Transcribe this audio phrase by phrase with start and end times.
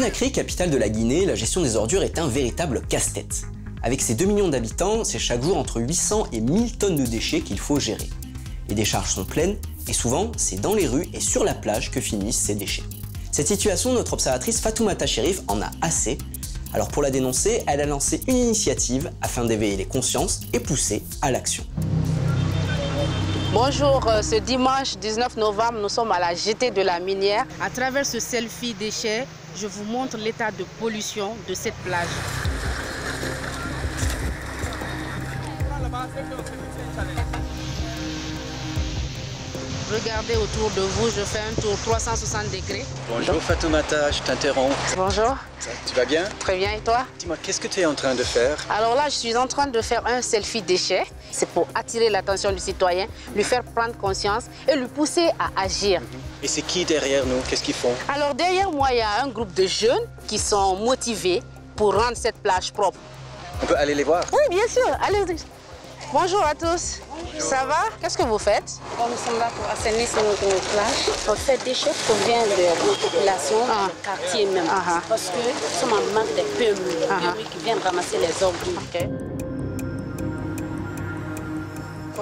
[0.00, 3.42] Conakry, capitale de la Guinée, la gestion des ordures est un véritable casse-tête.
[3.82, 7.42] Avec ses 2 millions d'habitants, c'est chaque jour entre 800 et 1000 tonnes de déchets
[7.42, 8.08] qu'il faut gérer.
[8.70, 9.58] Les décharges sont pleines
[9.88, 12.84] et souvent, c'est dans les rues et sur la plage que finissent ces déchets.
[13.30, 16.16] Cette situation, notre observatrice Fatoumata Sherif en a assez.
[16.72, 21.02] Alors pour la dénoncer, elle a lancé une initiative afin d'éveiller les consciences et pousser
[21.20, 21.66] à l'action.
[23.52, 27.44] Bonjour, euh, ce dimanche 19 novembre, nous sommes à la jetée de la minière.
[27.60, 32.08] À travers ce selfie déchets, je vous montre l'état de pollution de cette plage.
[39.92, 42.84] Regardez autour de vous, je fais un tour 360 degrés.
[43.08, 44.72] Bonjour Fatoumata, je t'interromps.
[44.96, 45.36] Bonjour.
[45.84, 46.28] Tu vas bien?
[46.38, 47.06] Très bien, et toi?
[47.18, 48.56] Dis-moi, qu'est-ce que tu es en train de faire?
[48.70, 51.04] Alors là, je suis en train de faire un selfie déchet.
[51.32, 56.00] C'est pour attirer l'attention du citoyen, lui faire prendre conscience et lui pousser à agir.
[56.42, 57.40] Et c'est qui derrière nous?
[57.48, 57.94] Qu'est-ce qu'ils font?
[58.08, 61.42] Alors derrière moi, il y a un groupe de jeunes qui sont motivés
[61.76, 62.98] pour rendre cette plage propre.
[63.62, 64.24] On peut aller les voir?
[64.32, 64.86] Oui, bien sûr.
[65.06, 65.36] Allez.
[66.12, 66.98] Bonjour à tous.
[67.38, 67.84] Ça va?
[68.00, 68.72] Qu'est-ce que vous faites?
[68.98, 71.14] Nous sommes là pour assainir sur notre plage.
[71.28, 73.86] On fait des déchets provient de la population, Ah.
[73.88, 74.64] du quartier même.
[74.68, 75.00] Ah.
[75.08, 77.32] Parce que nous sommes en manque de PME, Ah.
[77.34, 79.29] PME qui viennent ramasser les ordures.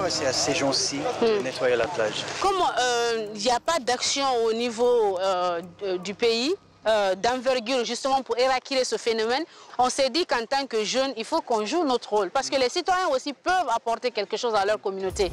[0.07, 4.25] C'est à ces gens-ci de nettoyer la plage Comment euh, il n'y a pas d'action
[4.45, 5.61] au niveau euh,
[6.03, 6.55] du pays
[6.87, 9.43] euh, d'envergure justement pour éradiquer ce phénomène,
[9.77, 12.31] on s'est dit qu'en tant que jeunes, il faut qu'on joue notre rôle.
[12.31, 15.31] Parce que les citoyens aussi peuvent apporter quelque chose à leur communauté.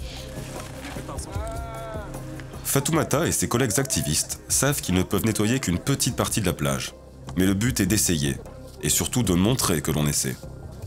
[2.65, 6.53] Fatoumata et ses collègues activistes savent qu'ils ne peuvent nettoyer qu'une petite partie de la
[6.53, 6.95] plage.
[7.37, 8.37] Mais le but est d'essayer,
[8.83, 10.37] et surtout de montrer que l'on essaie,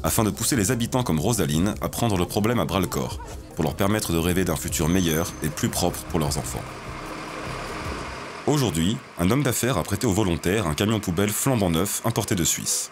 [0.03, 3.19] afin de pousser les habitants comme Rosaline à prendre le problème à bras le corps,
[3.59, 6.63] pour leur permettre de rêver d'un futur meilleur et plus propre pour leurs enfants.
[8.47, 12.45] Aujourd'hui, un homme d'affaires a prêté aux volontaires un camion poubelle flambant neuf importé de
[12.45, 12.89] Suisse.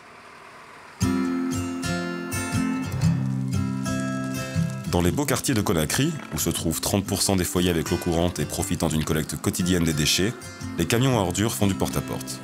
[4.92, 8.40] Dans les beaux quartiers de Conakry, où se trouvent 30% des foyers avec l'eau courante
[8.40, 10.34] et profitant d'une collecte quotidienne des déchets,
[10.78, 12.42] les camions à ordures font du porte-à-porte.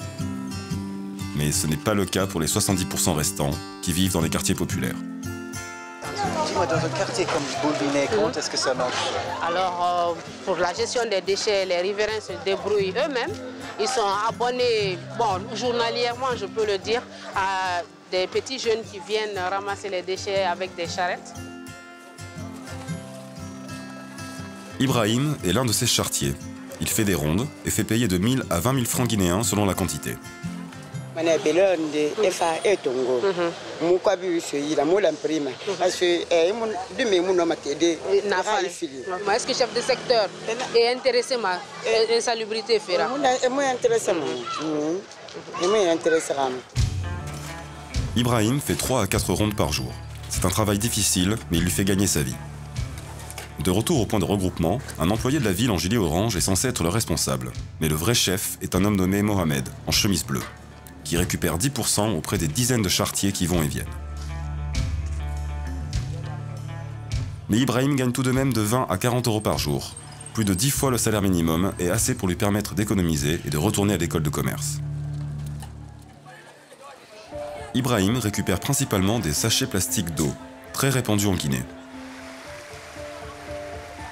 [1.36, 3.52] Mais ce n'est pas le cas pour les 70% restants
[3.82, 4.96] qui vivent dans les quartiers populaires.
[6.70, 9.12] Dans un quartier comme Boubinet, comment est-ce que ça marche
[9.46, 13.36] Alors, euh, pour la gestion des déchets, les riverains se débrouillent eux-mêmes.
[13.82, 17.02] Ils sont abonnés, bon, journalièrement, je peux le dire,
[17.36, 21.34] à des petits jeunes qui viennent ramasser les déchets avec des charrettes.
[24.80, 26.34] Ibrahim est l'un de ces chartiers.
[26.80, 29.66] Il fait des rondes et fait payer de 1000 à 20 000 francs guinéens selon
[29.66, 30.16] la quantité.
[31.16, 33.22] Mana de efa etongo
[33.82, 35.12] mu bi yi la mu la
[35.80, 37.56] parce que eh ma
[38.70, 39.04] fili
[39.34, 40.30] est-ce que chef de secteur
[40.76, 41.36] est intéressé
[42.80, 43.10] Fera?
[43.74, 44.22] Intéressé mo
[44.62, 46.54] mm mu intéressé ram
[48.16, 49.92] Ibrahim fait 3 à 4 rondes par jour.
[50.30, 52.36] C'est un travail difficile, mais il lui fait gagner sa vie.
[53.64, 56.42] De retour au point de regroupement, un employé de la ville en gilet orange est
[56.42, 57.52] censé être le responsable.
[57.82, 60.44] Mais le vrai chef est un homme nommé Mohamed, en chemise bleue,
[61.04, 63.86] qui récupère 10% auprès des dizaines de chartiers qui vont et viennent.
[67.50, 69.96] Mais Ibrahim gagne tout de même de 20 à 40 euros par jour.
[70.34, 73.58] Plus de 10 fois le salaire minimum est assez pour lui permettre d'économiser et de
[73.58, 74.80] retourner à l'école de commerce.
[77.76, 80.34] Ibrahim récupère principalement des sachets plastiques d'eau,
[80.74, 81.64] très répandus en Guinée.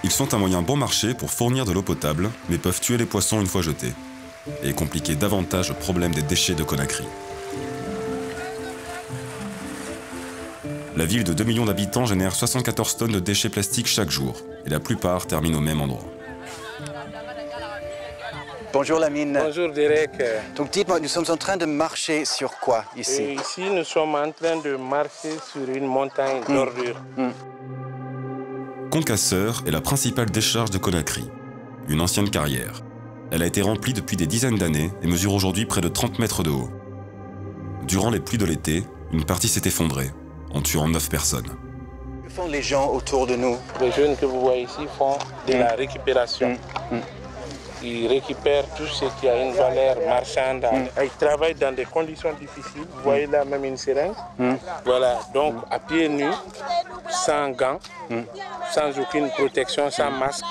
[0.03, 3.05] Ils sont un moyen bon marché pour fournir de l'eau potable, mais peuvent tuer les
[3.05, 3.93] poissons une fois jetés,
[4.63, 7.05] et compliquer davantage le problème des déchets de Conakry.
[10.95, 14.35] La ville de 2 millions d'habitants génère 74 tonnes de déchets plastiques chaque jour,
[14.65, 16.05] et la plupart terminent au même endroit.
[18.73, 19.37] Bonjour Lamine.
[19.43, 20.11] Bonjour Derek.
[20.55, 24.15] Donc dites-moi, nous sommes en train de marcher sur quoi Et ici ici, nous sommes
[24.15, 27.01] en train de marcher sur une montagne d'ordures.
[28.89, 31.29] Concasseur est la principale décharge de Conakry,
[31.89, 32.81] une ancienne carrière.
[33.31, 36.43] Elle a été remplie depuis des dizaines d'années et mesure aujourd'hui près de 30 mètres
[36.43, 36.69] de haut.
[37.83, 38.83] Durant les pluies de l'été,
[39.13, 40.11] une partie s'est effondrée,
[40.53, 41.47] en tuant 9 personnes.
[42.25, 43.57] Que font les gens autour de nous?
[43.79, 45.17] Les jeunes que vous voyez ici font
[45.47, 46.57] de la récupération.
[47.81, 50.65] Ils récupèrent tout ce qui a une valeur marchande.
[51.01, 52.85] Ils travaillent dans des conditions difficiles.
[52.95, 54.13] Vous voyez là même une seringue.
[54.85, 56.35] Voilà, donc à pieds nus,
[57.09, 57.79] sans gants,
[58.71, 60.45] sans aucune protection, sans masque.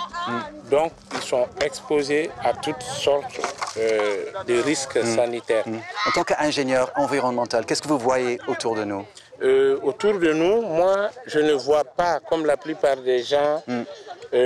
[0.71, 3.41] Donc ils sont exposés à toutes sortes
[3.77, 5.65] euh, de risques sanitaires.
[6.07, 9.05] En tant qu'ingénieur environnemental, qu'est-ce que vous voyez autour de nous?
[9.43, 13.85] Euh, autour de nous, moi, je ne vois pas, comme la plupart des gens, euh,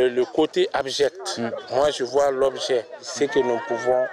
[0.08, 1.40] le côté abject.
[1.72, 4.06] Moi, je vois l'objet, ce que nous pouvons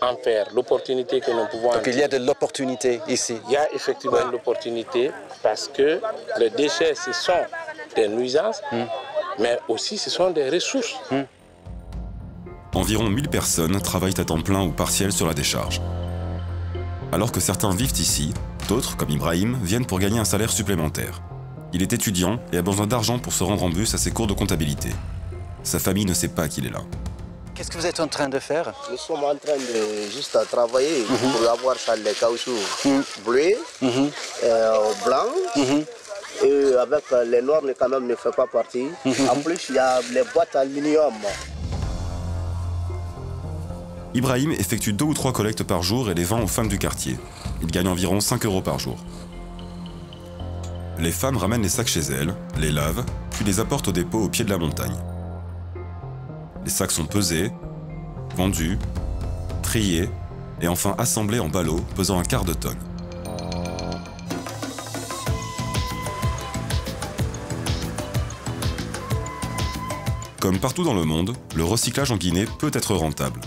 [0.00, 3.38] en faire, l'opportunité que nous pouvons Donc il y a de l'opportunité ici.
[3.46, 5.10] Il y a effectivement l'opportunité
[5.42, 6.00] parce que
[6.38, 7.42] les déchets, ce sont
[7.94, 8.60] des nuisances,
[9.38, 10.94] mais aussi ce sont des ressources.
[12.74, 15.80] Environ 1000 personnes travaillent à temps plein ou partiel sur la décharge.
[17.12, 18.32] Alors que certains vivent ici,
[18.68, 21.20] d'autres, comme Ibrahim, viennent pour gagner un salaire supplémentaire.
[21.74, 24.26] Il est étudiant et a besoin d'argent pour se rendre en bus à ses cours
[24.26, 24.88] de comptabilité.
[25.62, 26.80] Sa famille ne sait pas qu'il est là.
[27.54, 28.72] Qu'est-ce que vous êtes en train de faire?
[28.90, 32.56] Nous sommes en train de juste à travailler pour avoir ça, les caoutchoucs
[33.24, 35.86] bleus, euh, blancs.
[36.44, 38.86] Et avec euh, les noirs, mais quand même ne fait pas partie.
[39.30, 41.14] En plus, il y a les boîtes aluminium.
[44.14, 47.16] Ibrahim effectue deux ou trois collectes par jour et les vend aux femmes du quartier.
[47.62, 48.98] Il gagne environ 5 euros par jour.
[50.98, 54.28] Les femmes ramènent les sacs chez elles, les lavent, puis les apportent au dépôt au
[54.28, 54.94] pied de la montagne.
[56.64, 57.50] Les sacs sont pesés,
[58.36, 58.78] vendus,
[59.62, 60.10] triés
[60.60, 62.76] et enfin assemblés en ballots pesant un quart de tonne.
[70.42, 73.40] Comme partout dans le monde, le recyclage en Guinée peut être rentable.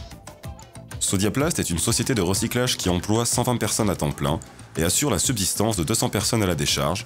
[1.01, 4.39] Sodiaplast est une société de recyclage qui emploie 120 personnes à temps plein
[4.77, 7.05] et assure la subsistance de 200 personnes à la décharge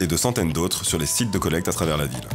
[0.00, 2.26] et de centaines d'autres sur les sites de collecte à travers la ville.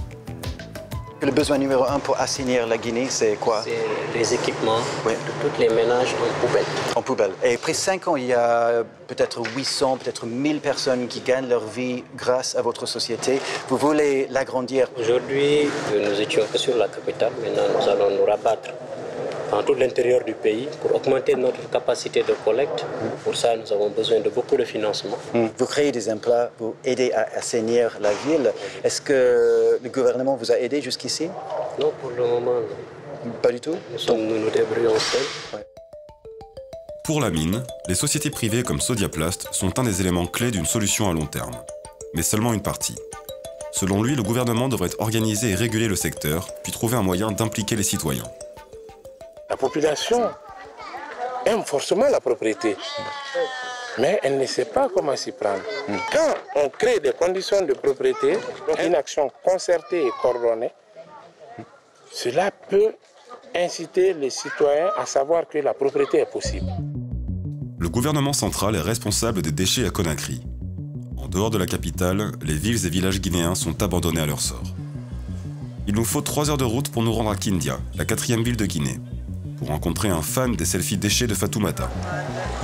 [1.20, 3.64] Le besoin numéro un pour assainir la Guinée, c'est quoi?
[3.64, 5.14] C'est les équipements Oui.
[5.14, 6.64] de tous les ménages en poubelle.
[6.96, 7.32] En poubelle.
[7.44, 11.66] Et après 5 ans, il y a peut-être 800, peut-être 1000 personnes qui gagnent leur
[11.66, 13.42] vie grâce à votre société.
[13.68, 14.90] Vous voulez l'agrandir?
[14.96, 17.32] Aujourd'hui, nous étions sur la capitale.
[17.42, 18.70] Maintenant, nous allons nous rabattre
[19.52, 22.86] dans tout l'intérieur du pays pour augmenter notre capacité de collecte.
[23.24, 25.18] Pour ça, nous avons besoin de beaucoup de financement.
[25.34, 28.52] Vous créez des emplois pour aider à assainir la ville.
[28.84, 31.30] Est-ce que le gouvernement vous a aidé jusqu'ici?
[31.80, 32.60] Non, pour le moment,
[33.26, 33.32] non.
[33.42, 33.76] Pas du tout?
[33.92, 35.62] Nous, sommes, nous nous débrouillons seuls.
[37.04, 41.10] Pour la mine, les sociétés privées comme Sodiaplast sont un des éléments clés d'une solution
[41.10, 41.56] à long terme,
[42.14, 42.96] mais seulement une partie.
[43.72, 47.76] Selon lui, le gouvernement devrait organiser et réguler le secteur, puis trouver un moyen d'impliquer
[47.76, 48.24] les citoyens.
[49.50, 50.30] La population
[51.46, 52.76] aime forcément la propriété,
[53.98, 55.62] mais elle ne sait pas comment s'y prendre.
[56.12, 58.38] Quand on crée des conditions de propriété,
[58.86, 60.72] une action concertée et coordonnée,
[62.12, 62.94] cela peut
[63.56, 66.70] inciter les citoyens à savoir que la propriété est possible.
[67.80, 70.42] Le gouvernement central est responsable des déchets à Conakry.
[71.18, 74.64] En dehors de la capitale, les villes et villages guinéens sont abandonnés à leur sort.
[75.88, 78.58] Il nous faut 3 heures de route pour nous rendre à Kindia, la quatrième ville
[78.58, 79.00] de Guinée,
[79.58, 81.90] pour rencontrer un fan des selfies déchets de Fatoumata.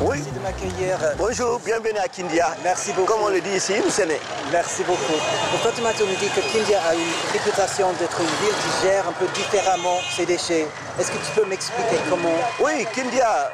[0.02, 0.18] Oui.
[0.20, 0.98] de m'accueillir.
[1.18, 2.56] Bonjour, bienvenue à Kindia.
[2.64, 3.14] Merci beaucoup.
[3.14, 4.10] Comme on le dit ici, nous sommes
[4.52, 5.18] Merci beaucoup.
[5.52, 7.02] Pour Fatoumata, on nous dit que Kindia a une
[7.32, 10.68] réputation d'être une ville qui gère un peu différemment ses déchets.
[11.00, 12.30] Est-ce que tu peux m'expliquer comment?
[12.64, 13.52] Oui, Kindia,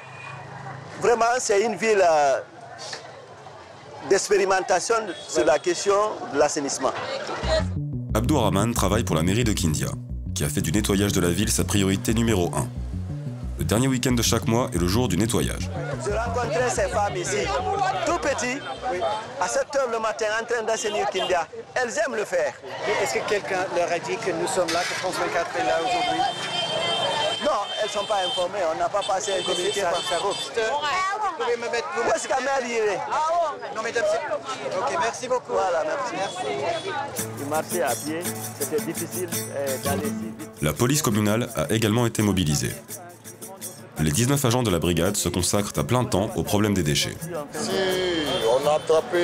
[1.01, 2.39] vraiment, c'est une ville euh,
[4.09, 4.95] d'expérimentation
[5.27, 5.95] sur la question
[6.33, 6.91] de l'assainissement.
[8.13, 9.87] Abdou Rahman travaille pour la mairie de Kindia,
[10.35, 12.67] qui a fait du nettoyage de la ville sa priorité numéro 1.
[13.59, 15.69] Le dernier week-end de chaque mois est le jour du nettoyage.
[16.05, 17.45] Je rencontrais ces femmes ici,
[18.05, 18.57] tout petits,
[19.41, 21.45] à 7 heures le matin, en train d'assainir Kindia.
[21.75, 22.53] Elles aiment le faire.
[23.03, 25.77] Est-ce que quelqu'un leur a dit que nous sommes là, que France 24 est là
[25.81, 26.21] aujourd'hui?
[27.43, 30.31] Non, elles ne sont pas informées, on n'a pas passé un communiqué par ça roule.
[30.31, 32.61] Vous pouvez me mettre vous Où est-ce qu'à Mère
[33.75, 34.77] Non, mesdames, c'est...
[34.77, 35.51] Ok, merci beaucoup.
[35.51, 36.15] Voilà, merci.
[37.49, 38.21] Marchait à pied,
[38.59, 40.49] c'était difficile euh, d'aller si vite.
[40.61, 42.71] La police communale a également été mobilisée.
[44.01, 47.15] Les 19 agents de la brigade se consacrent à plein temps au problème des déchets.
[47.53, 47.69] Si
[48.49, 49.17] on a attrapé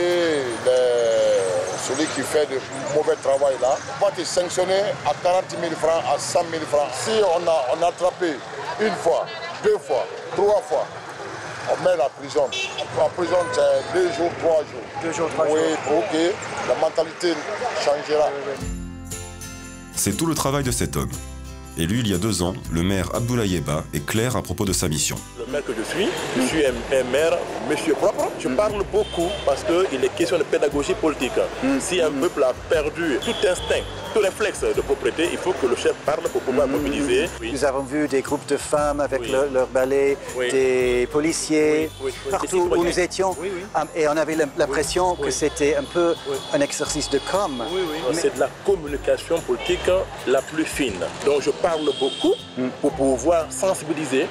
[0.66, 2.60] les- celui qui fait de
[2.94, 6.90] mauvais travail là, on va te sanctionner à 40 000 francs, à 100 000 francs.
[6.94, 8.34] Si on a, on a attrapé
[8.82, 9.26] une fois,
[9.64, 10.06] deux fois,
[10.36, 10.86] trois fois,
[11.72, 12.48] on met la prison.
[12.98, 14.86] La prison, c'est deux jours, trois jours.
[15.04, 16.04] Deux jours, trois oui, jours.
[16.12, 16.34] que
[16.70, 17.34] la mentalité
[17.84, 18.30] changera.
[19.96, 21.12] C'est tout le travail de cet homme.
[21.78, 23.62] Élu il y a deux ans, le maire Abdoulaye
[23.94, 25.18] est clair à propos de sa mission.
[25.38, 27.38] Le maire que je suis, je suis un, un maire
[27.70, 28.30] monsieur propre.
[28.40, 31.34] Je parle beaucoup parce qu'il est question de pédagogie politique.
[31.82, 33.84] Si un peuple a perdu tout instinct,
[34.20, 37.30] réflexe de propriété, il faut que le chef parle pour pouvoir mobiliser.
[37.42, 37.52] Oui.
[37.52, 39.32] Nous avons vu des groupes de femmes avec Oui.
[39.32, 40.52] leur, leur balai, Oui.
[40.52, 41.90] des policiers,
[42.30, 43.36] partout où nous étions.
[43.96, 46.16] Et on avait l'impression que c'était un peu
[46.54, 47.64] un exercice de com.
[48.14, 49.90] C'est de la communication politique
[50.28, 51.00] la plus fine.
[51.26, 52.34] Donc je parle beaucoup
[52.82, 54.28] pour pouvoir sensibiliser,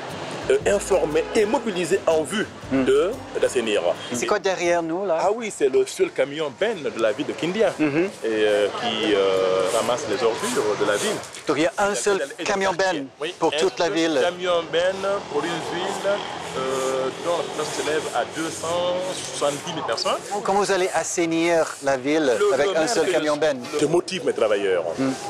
[0.50, 3.10] euh, informer et mobiliser en vue de
[3.40, 3.82] d'assainir.
[4.12, 5.18] C'est quoi derrière nous là?
[5.20, 7.84] Ah oui, c'est le seul camion Ben de la ville de Kindia et,
[8.24, 11.16] euh, qui euh, ramasse les ordures de la ville.
[11.46, 12.72] Donc il y a un seul camion.
[12.76, 14.18] Ben Oui, pour toute la ville.
[14.22, 14.94] camion Ben
[15.32, 16.10] pour une ville
[16.56, 20.12] euh, dont la population s'élève à 270 000 personnes.
[20.42, 23.58] Comment vous allez assainir la ville Le- avec le un seul camion ben?
[23.80, 24.84] Je motive mes travailleurs.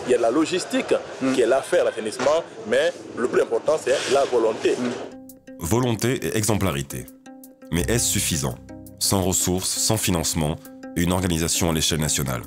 [0.06, 0.94] Il y a la logistique
[1.34, 4.76] qui est l'affaire, l'assainissement, mais le plus important, c'est la volonté.
[5.64, 7.06] Volonté et exemplarité.
[7.72, 8.56] Mais est-ce suffisant?
[8.98, 10.56] Sans ressources, sans financement
[10.94, 12.42] et une organisation à l'échelle nationale?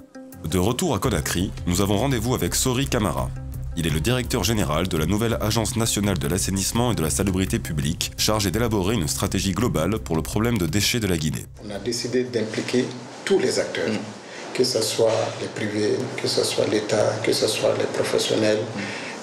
[0.46, 3.32] De retour à Conakry, nous avons rendez-vous avec Sori Camara.
[3.76, 7.10] Il est le directeur général de la nouvelle Agence nationale de l'assainissement et de la
[7.10, 11.48] salubrité publique, chargé d'élaborer une stratégie globale pour le problème de déchets de la Guinée.
[11.66, 12.86] On a décidé d'impliquer
[13.26, 13.90] tous les acteurs,
[14.54, 18.60] que ce soit les privés, que ce soit l'État, que ce soit les professionnels,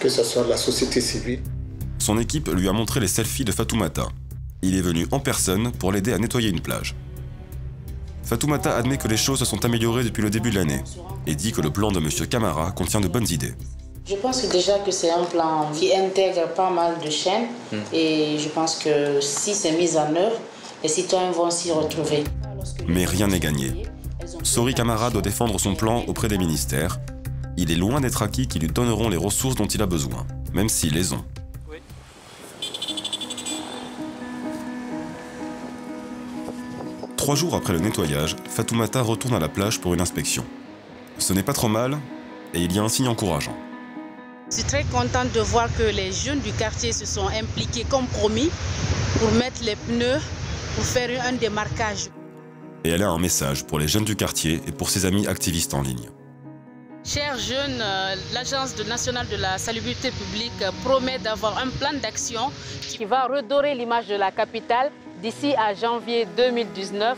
[0.00, 1.38] que ce soit la société civile.
[2.04, 4.08] Son équipe lui a montré les selfies de Fatoumata.
[4.60, 6.94] Il est venu en personne pour l'aider à nettoyer une plage.
[8.22, 10.84] Fatoumata admet que les choses se sont améliorées depuis le début de l'année
[11.26, 12.10] et dit que le plan de M.
[12.28, 13.54] Camara contient de bonnes idées.
[14.06, 17.46] Je pense que déjà que c'est un plan qui intègre pas mal de chaînes
[17.90, 20.38] et je pense que si c'est mis en œuvre,
[20.82, 22.22] les citoyens vont s'y retrouver.
[22.86, 23.86] Mais rien n'est gagné.
[24.42, 27.00] Sori Camara doit défendre son plan auprès des ministères.
[27.56, 30.68] Il est loin d'être acquis qui lui donneront les ressources dont il a besoin, même
[30.68, 31.24] s'ils les ont.
[37.24, 40.44] Trois jours après le nettoyage, Fatoumata retourne à la plage pour une inspection.
[41.16, 41.96] Ce n'est pas trop mal,
[42.52, 43.56] et il y a un signe encourageant.
[44.50, 48.06] Je suis très contente de voir que les jeunes du quartier se sont impliqués comme
[48.08, 48.50] promis
[49.18, 50.20] pour mettre les pneus,
[50.74, 52.10] pour faire un démarquage.
[52.84, 55.72] Et elle a un message pour les jeunes du quartier et pour ses amis activistes
[55.72, 56.10] en ligne.
[57.04, 62.52] Chers jeunes, euh, l'Agence nationale de la salubrité publique promet d'avoir un plan d'action
[62.82, 64.90] qui va redorer l'image de la capitale
[65.24, 67.16] d'ici à janvier 2019.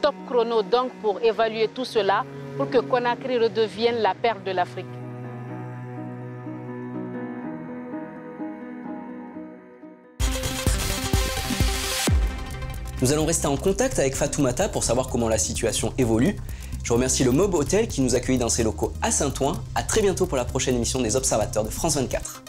[0.00, 2.24] Top chrono donc pour évaluer tout cela
[2.56, 4.86] pour que Conakry redevienne la perle de l'Afrique.
[13.02, 16.36] Nous allons rester en contact avec Fatoumata pour savoir comment la situation évolue.
[16.84, 19.60] Je remercie le Mob Hotel qui nous accueille dans ses locaux à Saint-Ouen.
[19.74, 22.44] À très bientôt pour la prochaine émission des Observateurs de France 24.